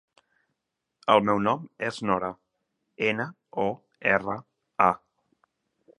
[1.15, 2.31] El meu nom és Nora:
[3.11, 3.29] ena,
[3.67, 3.69] o,
[4.17, 4.39] erra,
[4.91, 4.93] a.